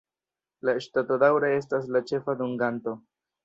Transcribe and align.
La 0.69 0.75
ŝtato 0.85 1.19
daŭre 1.25 1.53
estas 1.59 1.87
la 1.97 2.05
ĉefa 2.13 2.39
dunganto. 2.43 2.99